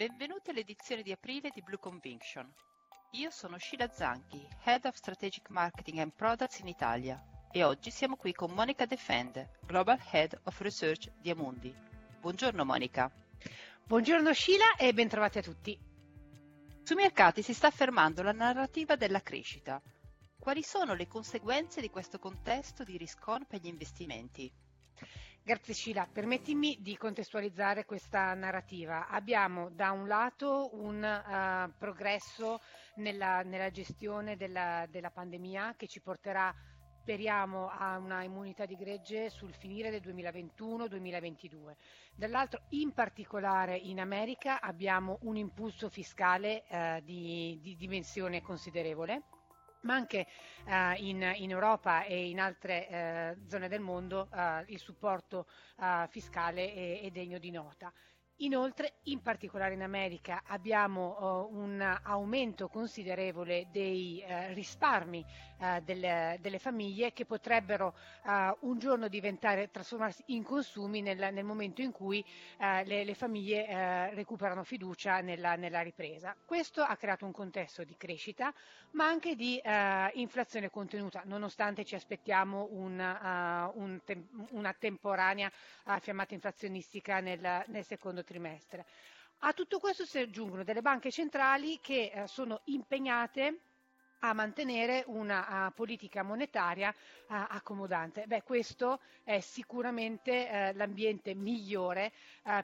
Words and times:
Benvenuti 0.00 0.48
all'edizione 0.48 1.02
di 1.02 1.12
aprile 1.12 1.50
di 1.52 1.60
Blue 1.60 1.78
Conviction. 1.78 2.50
Io 3.10 3.28
sono 3.28 3.58
Sheila 3.58 3.86
Zanchi, 3.92 4.48
Head 4.64 4.86
of 4.86 4.94
Strategic 4.94 5.50
Marketing 5.50 5.98
and 5.98 6.14
Products 6.14 6.60
in 6.60 6.68
Italia 6.68 7.22
e 7.52 7.62
oggi 7.64 7.90
siamo 7.90 8.16
qui 8.16 8.32
con 8.32 8.50
Monica 8.52 8.86
Defend, 8.86 9.46
Global 9.66 10.00
Head 10.10 10.40
of 10.44 10.58
Research 10.62 11.10
di 11.20 11.28
Amundi. 11.28 11.74
Buongiorno 12.18 12.64
Monica. 12.64 13.12
Buongiorno 13.84 14.32
Sheila 14.32 14.74
e 14.78 14.94
bentrovati 14.94 15.36
a 15.36 15.42
tutti. 15.42 15.78
Sui 16.82 16.96
mercati 16.96 17.42
si 17.42 17.52
sta 17.52 17.66
affermando 17.66 18.22
la 18.22 18.32
narrativa 18.32 18.96
della 18.96 19.20
crescita. 19.20 19.82
Quali 20.38 20.62
sono 20.62 20.94
le 20.94 21.08
conseguenze 21.08 21.82
di 21.82 21.90
questo 21.90 22.18
contesto 22.18 22.84
di 22.84 22.96
risk-on 22.96 23.44
per 23.44 23.60
gli 23.60 23.66
investimenti? 23.66 24.50
Grazie 25.50 25.74
Scila, 25.74 26.06
permettimi 26.06 26.78
di 26.80 26.96
contestualizzare 26.96 27.84
questa 27.84 28.34
narrativa. 28.34 29.08
Abbiamo 29.08 29.68
da 29.70 29.90
un 29.90 30.06
lato 30.06 30.70
un 30.74 31.02
uh, 31.02 31.72
progresso 31.76 32.60
nella, 32.98 33.42
nella 33.42 33.72
gestione 33.72 34.36
della, 34.36 34.86
della, 34.88 35.10
pandemia 35.10 35.74
che 35.76 35.88
ci 35.88 36.00
porterà, 36.00 36.54
speriamo, 37.00 37.68
a 37.68 37.98
una 37.98 38.22
immunità 38.22 38.64
di 38.64 38.76
gregge 38.76 39.28
sul 39.28 39.52
finire 39.52 39.90
del 39.90 40.02
2021-2022. 40.02 41.74
Dall'altro, 42.14 42.60
in 42.68 42.92
particolare 42.92 43.76
in 43.76 43.98
America, 43.98 44.60
abbiamo 44.60 45.18
un 45.22 45.36
impulso 45.36 45.88
fiscale 45.88 46.62
uh, 46.68 47.00
di, 47.02 47.58
di 47.60 47.74
dimensione 47.74 48.40
considerevole 48.40 49.22
ma 49.82 49.94
anche 49.94 50.26
uh, 50.66 51.02
in, 51.02 51.32
in, 51.36 51.50
Europa 51.50 52.04
e 52.04 52.28
in 52.28 52.40
altre 52.40 53.36
uh, 53.36 53.48
zone 53.48 53.68
del 53.68 53.80
mondo 53.80 54.28
uh, 54.32 54.62
il 54.66 54.78
supporto 54.78 55.46
fiscale 56.08 56.72
è, 56.74 57.00
è, 57.02 57.10
degno 57.10 57.38
di 57.38 57.50
nota. 57.50 57.92
Inoltre, 58.42 58.94
in 59.04 59.20
particolare 59.20 59.74
in 59.74 59.82
America, 59.82 60.42
abbiamo 60.46 61.48
uh, 61.50 61.58
un 61.58 61.98
aumento 62.04 62.68
considerevole 62.68 63.68
dei 63.70 64.24
uh, 64.26 64.54
risparmi 64.54 65.22
uh, 65.60 65.80
delle, 65.82 66.38
delle, 66.40 66.58
famiglie 66.58 67.12
che 67.12 67.24
potrebbero 67.24 67.94
un 68.60 68.78
giorno 68.78 69.08
trasformarsi 69.08 70.22
in 70.26 70.42
consumi 70.42 71.00
nel, 71.00 71.32
nel 71.32 71.44
momento 71.44 71.80
in 71.80 71.92
cui 71.92 72.24
le, 72.58 73.04
le, 73.04 73.14
famiglie 73.14 74.10
recuperano 74.12 74.62
fiducia 74.64 75.20
nella, 75.20 75.54
nella, 75.56 75.80
ripresa. 75.80 76.36
Questo 76.44 76.82
ha 76.82 76.96
creato 76.96 77.24
un 77.24 77.32
contesto 77.32 77.84
di 77.84 77.96
crescita, 77.96 78.52
ma 78.92 79.06
anche 79.06 79.34
di 79.34 79.60
inflazione 80.14 80.70
contenuta, 80.70 81.22
nonostante 81.24 81.84
ci 81.84 81.94
aspettiamo 81.94 82.68
un, 82.70 82.98
un 83.74 84.00
te- 84.04 84.26
una 84.50 84.72
temporanea 84.74 85.50
fiammata 86.00 86.34
inflazionistica 86.34 87.20
nel, 87.20 87.64
nel 87.66 87.84
secondo 87.84 88.22
trimestre. 88.22 88.86
A 89.42 89.54
tutto 89.54 89.78
questo 89.78 90.04
si 90.04 90.18
aggiungono 90.18 90.64
delle 90.64 90.82
banche 90.82 91.10
centrali 91.10 91.78
che 91.80 92.10
eh, 92.12 92.26
sono 92.26 92.60
impegnate 92.64 93.69
a 94.20 94.32
mantenere 94.32 95.04
una 95.06 95.66
uh, 95.66 95.72
politica 95.72 96.22
monetaria 96.22 96.90
uh, 96.90 97.34
accomodante. 97.48 98.24
Beh, 98.26 98.42
questo 98.42 99.00
è 99.22 99.40
sicuramente 99.40 100.48
uh, 100.72 100.76
l'ambiente 100.76 101.34
migliore 101.34 102.12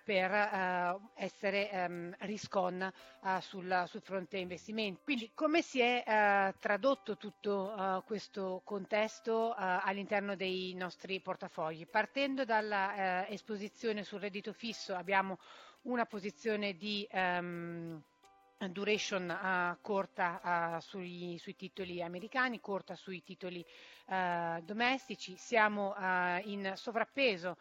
per 0.05 1.01
essere 1.15 1.71
um, 1.73 2.15
riscon 2.21 2.93
sul, 3.41 3.85
sul, 3.87 4.01
fronte 4.01 4.39
investimenti. 4.39 5.01
Quindi 5.05 5.31
come 5.35 5.63
si 5.63 5.81
è 5.81 6.53
tradotto 6.59 7.17
tutto 7.17 8.03
questo 8.07 8.63
contesto 8.65 9.55
all'interno 9.55 10.35
dei 10.35 10.75
nostri 10.75 11.21
portafogli? 11.21 11.87
Partendo 11.87 12.45
dall'esposizione 12.45 14.03
sul 14.03 14.21
reddito 14.21 14.53
fisso 14.53 14.95
abbiamo 14.95 15.39
una 15.83 16.07
posizione 16.07 16.77
di 16.77 17.07
um, 17.13 18.03
duration 18.71 19.29
uh, 19.29 19.77
corta 19.83 20.77
uh, 20.77 20.81
sui, 20.81 21.37
sui, 21.39 21.55
titoli 21.57 22.03
americani, 22.03 22.61
corta 22.61 22.95
sui 22.95 23.23
titoli 23.23 23.65
uh, 24.07 24.61
domestici, 24.63 25.37
siamo 25.37 25.95
in 26.45 26.73
sovrappeso 26.75 27.57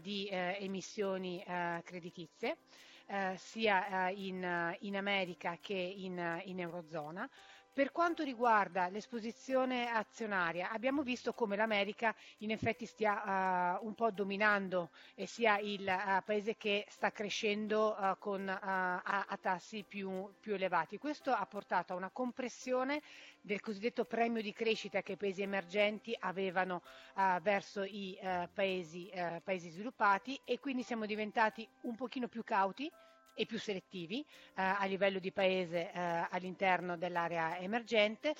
di 0.00 0.28
emissioni 0.30 1.42
creditizie. 1.84 2.56
sia 3.36 4.08
in, 4.10 4.76
in, 4.80 4.96
America 4.96 5.58
che 5.60 5.74
in, 5.74 6.40
in 6.44 6.60
Eurozona. 6.60 7.28
Per 7.74 7.90
quanto 7.90 8.22
riguarda 8.22 8.86
l'esposizione 8.86 9.88
azionaria, 9.90 10.70
abbiamo 10.70 11.02
visto 11.02 11.32
come 11.32 11.56
l'America 11.56 12.14
in 12.38 12.52
effetti 12.52 12.86
stia 12.86 13.80
uh, 13.80 13.84
un 13.84 13.94
po' 13.94 14.12
dominando 14.12 14.90
e 15.16 15.26
sia 15.26 15.58
il 15.58 15.80
uh, 15.80 16.22
paese 16.24 16.56
che 16.56 16.86
sta 16.88 17.10
crescendo 17.10 17.96
uh, 17.98 18.16
con, 18.20 18.48
a, 18.48 19.02
a, 19.02 19.36
tassi 19.38 19.82
più, 19.82 20.32
più, 20.38 20.54
elevati. 20.54 20.98
Questo 20.98 21.32
ha 21.32 21.44
portato 21.46 21.92
a 21.92 21.96
una 21.96 22.10
compressione 22.10 23.02
del 23.40 23.58
cosiddetto 23.58 24.04
premio 24.04 24.40
di 24.40 24.52
crescita 24.52 25.02
che 25.02 25.12
i 25.14 25.16
paesi 25.16 25.42
emergenti 25.42 26.16
avevano 26.16 26.80
verso 27.42 27.82
i 27.82 28.16
paesi, 28.52 29.10
paesi 29.42 29.70
sviluppati 29.70 30.40
e 30.44 30.60
quindi 30.60 30.84
siamo 30.84 31.06
diventati 31.06 31.68
un 31.82 31.96
pochino 31.96 32.28
più 32.28 32.44
cauti 32.44 32.88
e 33.34 33.46
più 33.46 33.58
selettivi 33.58 34.20
eh, 34.20 34.62
a 34.62 34.84
livello 34.84 35.18
di 35.18 35.32
paese 35.32 35.90
eh, 35.90 36.26
all'interno 36.30 36.96
dell'area 36.96 37.58
emergente 37.58 38.34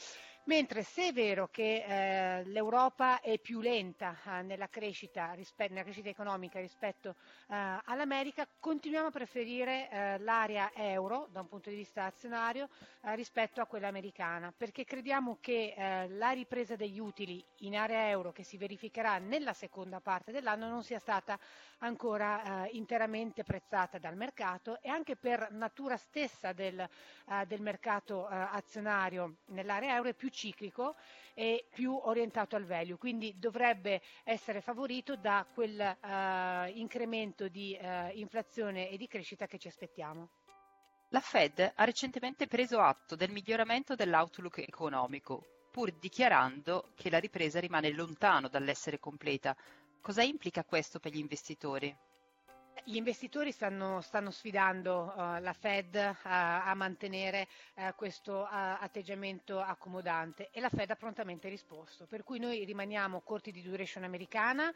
Mentre 0.46 0.82
se 0.82 1.08
è 1.08 1.12
vero 1.14 1.48
che 1.50 1.84
eh, 1.86 2.44
l'Europa 2.44 3.22
è 3.22 3.38
più 3.38 3.62
lenta 3.62 4.14
eh, 4.26 4.42
nella, 4.42 4.68
crescita, 4.68 5.32
rispe- 5.32 5.68
nella, 5.68 5.82
crescita, 5.82 6.10
economica 6.10 6.60
rispetto 6.60 7.14
eh, 7.48 7.78
all'America, 7.82 8.46
continuiamo 8.60 9.06
a 9.06 9.10
preferire 9.10 9.88
eh, 9.88 10.18
l'area 10.18 10.70
euro 10.74 11.28
da 11.32 11.40
un 11.40 11.48
punto 11.48 11.70
di 11.70 11.76
vista 11.76 12.04
azionario 12.04 12.68
eh, 13.00 13.14
rispetto 13.16 13.62
a 13.62 13.66
quella 13.66 13.88
americana, 13.88 14.52
perché 14.54 14.84
crediamo 14.84 15.38
che 15.40 15.72
eh, 15.74 16.08
la 16.10 16.32
ripresa 16.32 16.76
degli 16.76 16.98
utili 16.98 17.42
in 17.60 17.74
area 17.74 18.10
euro 18.10 18.30
che 18.30 18.42
si 18.42 18.58
verificherà 18.58 19.16
nella 19.16 19.54
seconda 19.54 20.00
parte 20.00 20.30
dell'anno 20.30 20.68
non 20.68 20.82
sia 20.82 20.98
stata 20.98 21.38
ancora 21.78 22.68
interamente 22.70 23.44
prezzata 23.44 23.98
dal 23.98 24.16
mercato 24.16 24.78
e 24.80 24.88
anche 24.88 25.16
per 25.16 25.50
natura 25.52 25.96
stessa 25.96 26.52
del, 26.52 26.88
del 27.46 27.60
mercato 27.60 28.26
azionario 28.26 29.36
nell'area 29.46 29.94
euro 29.96 30.08
è 30.08 30.14
più 30.14 30.30
ciclico 30.34 30.96
e 31.32 31.66
più 31.72 31.98
orientato 32.04 32.56
al 32.56 32.64
value, 32.64 32.98
quindi 32.98 33.38
dovrebbe 33.38 34.02
essere 34.24 34.60
favorito 34.60 35.16
da 35.16 35.46
quel 35.52 35.78
uh, 35.78 36.76
incremento 36.76 37.48
di 37.48 37.78
uh, 37.80 38.10
inflazione 38.12 38.90
e 38.90 38.96
di 38.96 39.06
crescita 39.06 39.46
che 39.46 39.58
ci 39.58 39.68
aspettiamo. 39.68 40.28
La 41.08 41.20
Fed 41.20 41.72
ha 41.74 41.84
recentemente 41.84 42.46
preso 42.46 42.80
atto 42.80 43.14
del 43.14 43.30
miglioramento 43.30 43.94
dell'outlook 43.94 44.58
economico, 44.58 45.68
pur 45.70 45.92
dichiarando 45.92 46.90
che 46.94 47.08
la 47.08 47.18
ripresa 47.18 47.60
rimane 47.60 47.90
lontano 47.92 48.48
dall'essere 48.48 48.98
completa. 48.98 49.56
Cosa 50.00 50.22
implica 50.22 50.64
questo 50.64 50.98
per 50.98 51.12
gli 51.12 51.18
investitori? 51.18 51.96
Gli 52.86 52.96
investitori 52.96 53.50
stanno, 53.50 54.02
stanno 54.02 54.30
sfidando 54.30 55.10
uh, 55.16 55.40
la 55.40 55.54
Fed 55.58 55.94
uh, 55.94 56.18
a 56.22 56.74
mantenere 56.74 57.48
uh, 57.76 57.94
questo 57.96 58.44
atteggiamento 58.44 59.58
accomodante 59.58 60.50
e 60.52 60.60
la 60.60 60.68
Fed 60.68 60.90
ha 60.90 60.94
prontamente 60.94 61.48
risposto, 61.48 62.04
per 62.04 62.22
cui 62.24 62.38
noi 62.38 62.62
rimaniamo 62.66 63.22
corti 63.22 63.52
di 63.52 63.62
duration 63.62 64.04
americana, 64.04 64.70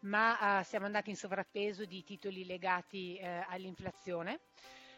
ma 0.00 0.62
siamo 0.62 0.84
andati 0.84 1.08
in 1.08 1.16
sovrappeso 1.16 1.86
di 1.86 2.04
titoli 2.04 2.44
legati 2.44 3.18
all'inflazione. 3.48 4.40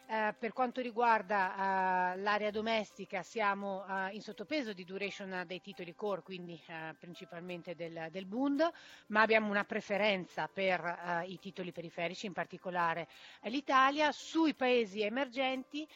Eh, 0.09 0.37
per 0.39 0.53
quanto 0.53 0.81
riguarda 0.81 2.13
eh, 2.15 2.19
l'area 2.19 2.53
domestica 2.53 3.25
siamo 3.25 3.85
eh, 3.89 4.15
in 4.15 4.23
sottopeso 4.23 4.73
di 4.73 4.85
duration 4.85 5.43
dei 5.49 5.61
titoli 5.61 5.97
core, 5.97 6.23
quindi 6.23 6.63
eh, 6.69 6.95
principalmente 6.97 7.75
del, 7.75 8.07
del, 8.13 8.25
Bund, 8.25 8.71
ma 9.09 9.23
abbiamo 9.23 9.51
una 9.51 9.65
preferenza 9.65 10.47
per 10.47 10.81
eh, 10.81 11.25
i 11.27 11.41
titoli 11.41 11.73
periferici, 11.73 12.27
in 12.27 12.35
particolare 12.35 13.09
l'Italia. 13.43 14.13
Sui 14.13 14.55
paesi 14.55 15.03
emergenti 15.03 15.87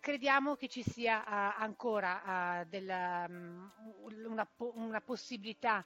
crediamo 0.00 0.56
che 0.56 0.68
ci 0.68 0.82
sia 0.82 1.54
ancora 1.56 2.64
della, 2.68 3.26
um, 3.28 3.70
una, 4.26 4.46
una, 4.74 5.00
possibilità 5.00 5.84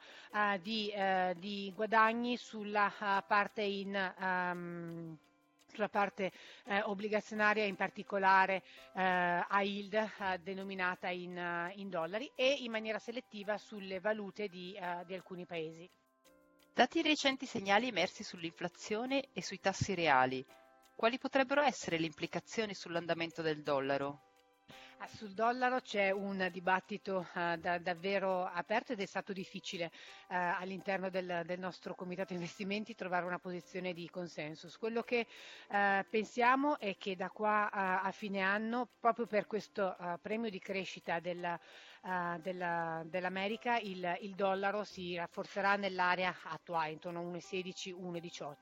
di, 0.60 0.92
di, 1.36 1.72
guadagni 1.74 2.36
sulla 2.36 3.22
parte 3.26 3.62
in 3.62 4.14
um, 4.18 5.18
sulla 5.76 5.88
parte 5.90 6.32
eh, 6.64 6.80
obbligazionaria, 6.80 7.64
in 7.64 7.76
particolare 7.76 8.62
eh, 8.94 9.44
a 9.46 9.62
yield 9.62 9.92
eh, 9.92 10.38
denominata 10.42 11.08
in, 11.10 11.36
eh, 11.36 11.72
in, 11.76 11.90
dollari 11.90 12.30
e 12.34 12.56
in 12.60 12.70
maniera 12.70 12.98
selettiva 12.98 13.58
sulle 13.58 14.00
valute 14.00 14.48
di, 14.48 14.74
eh, 14.74 15.04
di 15.04 15.14
alcuni 15.14 15.44
paesi. 15.44 15.88
Dati 16.72 16.98
i 16.98 17.02
recenti 17.02 17.46
segnali 17.46 17.88
emersi 17.88 18.24
sull'inflazione 18.24 19.28
e 19.32 19.42
sui 19.42 19.60
tassi 19.60 19.94
reali, 19.94 20.44
quali 20.94 21.18
potrebbero 21.18 21.62
essere 21.62 21.98
le 21.98 22.06
implicazioni 22.06 22.74
sull'andamento 22.74 23.42
del 23.42 23.62
dollaro? 23.62 24.35
Ah, 24.98 25.08
sul 25.08 25.32
dollaro 25.32 25.80
c'è 25.82 26.10
un 26.10 26.48
dibattito 26.50 27.26
uh, 27.34 27.56
da, 27.58 27.76
davvero 27.76 28.46
aperto 28.46 28.92
ed 28.94 29.00
è 29.00 29.04
stato 29.04 29.34
difficile 29.34 29.90
uh, 30.28 30.34
all'interno 30.58 31.10
del, 31.10 31.42
del, 31.44 31.58
nostro 31.58 31.94
comitato 31.94 32.32
investimenti 32.32 32.94
trovare 32.94 33.26
una 33.26 33.38
posizione 33.38 33.92
di 33.92 34.08
consensus. 34.08 34.78
Quello 34.78 35.02
che 35.02 35.26
uh, 35.68 36.02
pensiamo 36.08 36.78
è 36.78 36.96
che 36.96 37.14
da 37.14 37.28
qua 37.28 37.70
a 37.70 38.10
fine 38.10 38.40
anno, 38.40 38.88
proprio 38.98 39.26
per 39.26 39.46
questo 39.46 39.94
premio 40.22 40.48
di 40.48 40.58
crescita 40.58 41.20
della 41.20 41.60
uh, 42.06 42.40
della, 42.40 43.02
dell'America 43.04 43.78
il, 43.78 44.18
il, 44.20 44.34
dollaro 44.34 44.84
si 44.84 45.16
rafforzerà 45.16 45.76
nell'area 45.76 46.34
attuale, 46.44 46.92
intorno 46.92 47.20
a 47.20 47.22
1,16-1,18, 47.22 48.52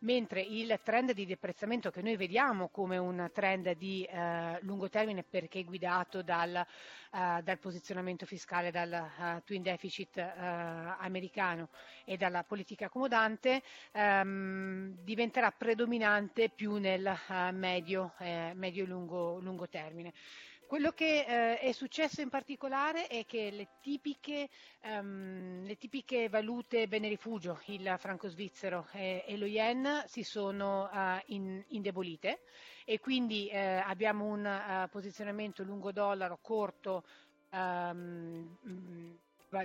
mentre 0.00 0.40
il 0.40 0.78
trend 0.82 1.12
di 1.12 1.26
deprezzamento 1.26 1.90
che 1.90 2.02
noi 2.02 2.16
vediamo 2.16 2.68
come 2.68 2.96
un 2.96 3.28
trend 3.32 3.72
di 3.72 4.08
uh, 4.08 4.56
lungo 4.60 4.88
termine 4.88 5.24
perché 5.24 5.64
guidato 5.64 6.22
dal, 6.22 6.64
uh, 7.12 7.42
dal 7.42 7.58
posizionamento 7.58 8.26
fiscale, 8.26 8.70
dal 8.70 9.42
twin 9.44 9.62
deficit 9.62 10.18
americano 10.18 11.68
e 12.04 12.16
dalla 12.16 12.44
politica 12.44 12.86
accomodante, 12.86 13.62
um, 13.92 14.96
diventerà 15.02 15.50
predominante 15.50 16.48
più 16.48 16.76
nel 16.76 17.16
medio, 17.52 18.12
eh, 18.18 18.52
medio 18.54 18.84
e 18.84 18.86
lungo, 18.86 19.38
lungo 19.40 19.68
termine. 19.68 20.12
Quello 20.66 20.92
che 20.92 21.24
eh, 21.26 21.58
è 21.58 21.72
successo 21.72 22.20
in 22.20 22.30
particolare 22.30 23.06
è 23.06 23.24
che 23.26 23.50
le 23.50 23.68
tipiche, 23.80 24.48
um, 24.84 25.62
le 25.64 25.76
tipiche 25.76 26.28
valute 26.28 26.88
bene 26.88 27.08
rifugio, 27.08 27.60
il 27.66 27.94
franco 27.98 28.28
svizzero 28.28 28.88
e, 28.92 29.24
e 29.26 29.36
lo 29.36 29.44
yen, 29.44 30.02
si 30.06 30.22
sono 30.22 30.88
uh, 30.90 31.20
in, 31.26 31.62
indebolite 31.68 32.40
e 32.84 32.98
quindi 32.98 33.48
eh, 33.48 33.58
abbiamo 33.58 34.24
un 34.24 34.44
uh, 34.44 34.88
posizionamento 34.88 35.62
lungo 35.62 35.92
dollaro 35.92 36.38
corto 36.40 37.04
um, 37.50 38.58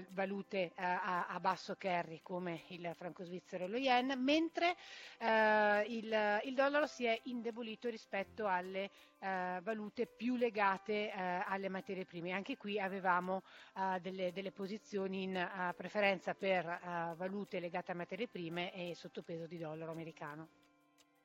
valute 0.09 0.71
a, 0.75 1.27
a, 1.27 1.39
basso 1.39 1.75
carry 1.75 2.21
come 2.21 2.63
il 2.69 2.91
franco 2.95 3.23
svizzero 3.23 3.65
e 3.65 3.67
lo 3.67 3.77
yen, 3.77 4.13
mentre 4.17 4.75
eh, 5.17 5.81
il, 5.87 6.53
dollaro 6.53 6.87
si 6.87 7.05
è 7.05 7.19
indebolito 7.23 7.89
rispetto 7.89 8.47
alle 8.47 8.89
eh, 9.19 9.59
valute 9.61 10.05
più 10.05 10.35
legate 10.35 11.11
eh, 11.11 11.43
alle 11.45 11.69
materie 11.69 12.05
prime. 12.05 12.31
Anche 12.31 12.57
qui 12.57 12.79
avevamo 12.79 13.43
eh, 13.75 13.99
delle, 13.99 14.51
posizioni 14.51 15.23
in 15.23 15.35
eh, 15.35 15.73
preferenza 15.75 16.33
per 16.33 16.65
eh, 16.65 17.13
valute 17.15 17.59
legate 17.59 17.91
a 17.91 17.95
materie 17.95 18.27
prime 18.27 18.73
e 18.73 18.95
sottopeso 18.95 19.45
di 19.47 19.57
dollaro 19.57 19.91
americano. 19.91 20.47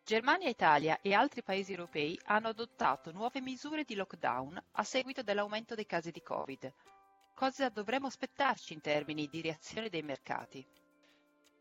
Germania, 0.05 0.50
Italia 0.50 0.99
e 1.00 1.14
altri 1.14 1.43
paesi 1.43 1.70
europei 1.70 2.19
hanno 2.25 2.49
adottato 2.49 3.10
nuove 3.10 3.40
misure 3.40 3.84
di 3.84 3.94
lockdown 3.94 4.62
a 4.72 4.84
seguito 4.84 5.22
dell'aumento 5.22 5.75
dei 5.75 5.87
casi 5.87 6.10
di 6.10 6.20
Covid. 6.20 6.72
Cosa 7.34 7.69
dovremmo 7.69 8.06
aspettarci 8.06 8.75
in 8.75 8.81
termini 8.81 9.28
di 9.28 9.42
reazione 9.42 9.88
dei 9.88 10.02
mercati? 10.02 10.64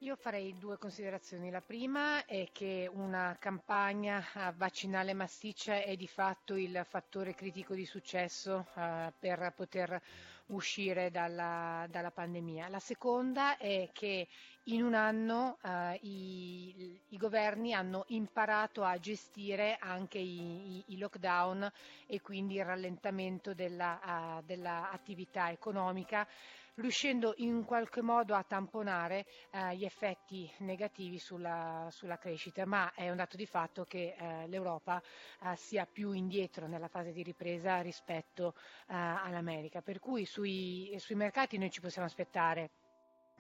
Io 0.04 0.16
farei 0.16 0.56
due 0.60 0.78
considerazioni. 0.78 1.50
La 1.50 1.62
prima 1.62 2.26
è 2.26 2.50
che 2.52 2.88
una 2.94 3.36
campagna 3.40 4.24
eh, 4.36 4.52
vaccinale 4.56 5.14
massiccia 5.14 5.82
è 5.82 5.96
di 5.96 6.08
fatto 6.08 6.56
il 6.56 6.86
fattore 6.88 7.34
critico 7.34 7.74
di 7.74 7.86
successo 7.86 8.68
uh, 8.76 9.12
per 9.18 9.52
poter 9.56 10.00
uscire 10.48 11.10
dalla, 11.10 11.86
dalla, 11.90 12.12
pandemia. 12.12 12.68
La 12.68 12.80
seconda 12.80 13.58
è 13.58 13.90
che 13.94 14.28
in 14.66 14.84
un 14.84 14.94
anno 14.94 15.58
uh, 15.62 15.98
i, 16.02 17.00
i, 17.10 17.18
governi 17.18 17.74
hanno 17.74 18.04
imparato 18.08 18.84
a 18.84 18.98
gestire 19.00 19.78
anche 19.80 20.18
i, 20.18 20.78
i, 20.78 20.84
i 20.88 20.98
lockdown 20.98 21.70
e 22.08 22.22
quindi 22.22 22.56
il 22.56 22.66
rallentamento 22.66 23.54
dell'attività 23.54 25.42
della 25.44 25.52
economica 25.52 26.28
riuscendo 26.76 27.34
in 27.38 27.64
qualche 27.66 28.02
modo 28.02 28.36
a 28.36 28.44
tamponare 28.44 29.26
eh, 29.52 29.76
gli 29.76 29.86
effetti 29.86 30.52
negativi 30.60 31.20
sulla, 31.20 31.88
sulla, 31.92 32.18
crescita, 32.18 32.66
ma 32.66 32.94
è 32.94 33.10
un 33.10 33.18
dato 33.18 33.38
di 33.38 33.46
fatto 33.46 33.84
che 33.84 34.16
eh, 34.18 34.48
l'Europa 34.48 35.02
eh, 35.42 35.56
sia 35.56 35.86
più 35.86 36.12
indietro 36.12 36.68
nella 36.68 36.88
fase 36.88 37.12
di 37.12 37.24
ripresa 37.24 37.82
rispetto 37.82 38.56
eh, 38.88 38.96
all'America, 38.96 39.82
per 39.82 40.00
cui 40.00 40.26
sui, 40.26 40.96
sui 40.98 41.16
mercati 41.16 41.58
noi 41.58 41.70
ci 41.70 41.82
possiamo 41.82 42.08
aspettare 42.08 42.72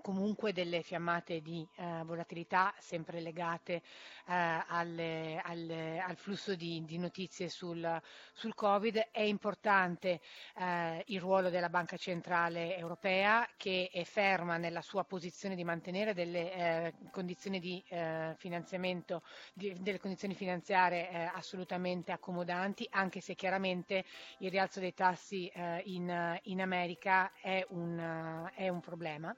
comunque 0.03 0.51
delle 0.51 0.81
fiammate 0.81 1.41
di 1.41 1.65
eh, 1.77 2.01
volatilità 2.03 2.73
sempre 2.77 3.21
legate 3.21 3.75
eh, 3.75 4.63
alle, 4.67 5.41
alle, 5.41 5.99
al 6.01 6.17
flusso 6.17 6.55
di, 6.55 6.83
di 6.83 6.97
notizie 6.97 7.47
sul, 7.47 8.01
sul, 8.33 8.53
Covid. 8.53 9.07
È 9.11 9.21
importante 9.21 10.19
eh, 10.57 11.03
il 11.07 11.21
ruolo 11.21 11.49
della 11.49 11.69
Banca 11.69 11.95
Centrale 11.95 12.75
Europea 12.77 13.47
che 13.55 13.89
è 13.93 14.03
ferma 14.03 14.57
nella 14.57 14.81
sua 14.81 15.05
posizione 15.05 15.55
di 15.55 15.63
mantenere 15.63 16.13
delle 16.13 16.53
eh, 16.53 16.93
condizioni 17.09 17.61
di 17.61 17.81
eh, 17.87 18.33
finanziamento, 18.37 19.23
di, 19.53 19.73
delle 19.79 19.99
condizioni 19.99 20.35
finanziarie 20.35 21.09
eh, 21.09 21.31
assolutamente 21.33 22.11
accomodanti, 22.11 22.85
anche 22.91 23.21
se 23.21 23.35
chiaramente 23.35 24.03
il 24.39 24.51
rialzo 24.51 24.81
dei 24.81 24.93
tassi 24.93 25.49
in, 25.85 26.39
in, 26.43 26.61
America 26.61 27.31
è 27.39 27.65
un, 27.69 28.49
è 28.55 28.67
un 28.67 28.81
problema 28.81 29.33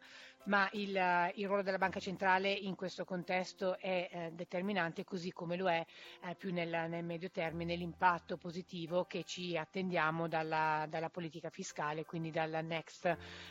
ma 0.46 0.68
il, 0.74 0.90
il, 1.36 1.48
ruolo 1.48 1.62
della 1.62 1.78
Banca 1.78 2.00
Centrale 2.00 2.52
in 2.52 2.76
questo 2.76 3.06
contesto 3.06 3.78
è 3.78 4.10
eh, 4.12 4.32
determinante, 4.34 5.04
così 5.04 5.32
come 5.32 5.56
lo 5.56 5.70
è 5.70 5.86
eh, 6.24 6.36
più 6.36 6.52
nel, 6.52 6.70
nel, 6.90 7.04
medio 7.04 7.30
termine 7.32 7.76
l'impatto 7.76 8.38
positivo 8.38 9.06
che 9.06 9.24
ci 9.24 9.58
attendiamo 9.58 10.28
dalla, 10.28 10.86
dalla 10.90 11.10
politica 11.10 11.50
fiscale, 11.50 12.06
quindi 12.06 12.32
dal 12.32 12.64
Next 12.64 13.06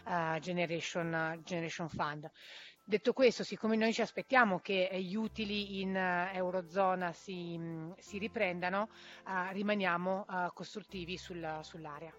uh, 0.05 0.39
Generation, 0.39 1.41
Generation 1.45 1.89
Fund. 1.89 2.31
Detto 2.87 3.15
questo, 3.15 3.45
siccome 3.45 3.77
noi 3.77 3.95
ci 3.95 4.03
aspettiamo 4.03 4.59
che 4.59 4.91
gli 5.01 5.17
utili 5.17 5.81
in 5.81 5.95
uh, 5.95 6.37
Eurozona 6.37 7.13
si, 7.13 7.57
mh, 7.57 7.95
si 7.99 8.19
riprendano, 8.19 8.91
uh, 9.27 9.53
rimaniamo 9.53 10.27
uh, 10.29 10.53
costruttivi 10.53 11.17
sul, 11.17 11.61
sull'area. 11.63 12.13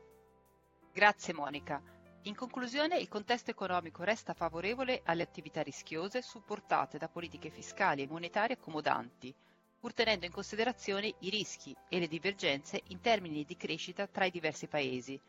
Grazie 0.92 1.33
Monica. 1.33 1.94
In 2.25 2.36
conclusione, 2.36 2.98
il 2.98 3.07
contesto 3.07 3.51
economico 3.51 4.04
resta 4.04 4.33
favorevole 4.33 5.01
alle 5.06 5.22
attività 5.22 5.62
rischiose 5.62 6.24
supportate 6.24 6.98
da 6.98 7.07
politiche 7.07 7.51
fiscali 7.51 8.01
e 8.01 8.07
monetarie 8.07 8.56
accomodanti, 8.56 9.31
pur 9.80 9.94
tenendo 9.94 10.25
in 10.25 10.31
considerazione 10.31 11.13
i 11.19 11.30
rischi 11.30 11.75
e 11.88 12.00
le 12.00 12.07
divergenze 12.07 12.81
in 12.88 13.00
termini 13.00 13.45
di 13.45 13.56
crescita 13.56 14.07
tra 14.07 14.25
i 14.25 14.31
diversi 14.31 14.66
paesi. 14.66 15.22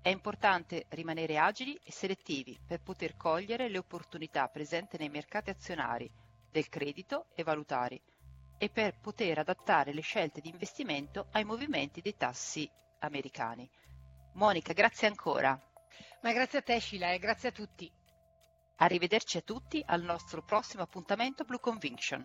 È 0.00 0.08
importante 0.08 0.86
rimanere 0.88 1.36
agili 1.36 1.78
e 1.84 1.92
selettivi 1.92 2.58
per 2.66 2.80
poter 2.80 3.14
cogliere 3.18 3.68
le 3.68 3.76
opportunità 3.76 4.48
presenti 4.48 4.96
nei 4.96 5.10
mercati 5.10 5.50
azionari, 5.50 6.10
del 6.50 6.70
credito 6.70 7.26
e 7.34 7.42
valutari 7.42 8.00
e 8.56 8.70
per 8.70 8.98
poter 8.98 9.40
adattare 9.40 9.92
le 9.92 10.00
scelte 10.00 10.40
di 10.40 10.48
investimento 10.48 11.26
ai 11.32 11.44
movimenti 11.44 12.00
dei 12.00 12.16
tassi 12.16 12.66
americani. 13.00 13.68
Monica, 14.32 14.72
grazie 14.72 15.08
ancora. 15.08 15.60
Ma 16.22 16.32
grazie 16.32 16.60
a 16.60 16.62
te 16.62 16.78
Sheila 16.78 17.12
e 17.12 17.18
grazie 17.18 17.48
a 17.48 17.52
tutti. 17.52 17.90
Arrivederci 18.76 19.38
a 19.38 19.42
tutti 19.42 19.82
al 19.84 20.02
nostro 20.02 20.42
prossimo 20.44 20.82
appuntamento 20.82 21.44
Blue 21.44 21.58
Conviction. 21.58 22.24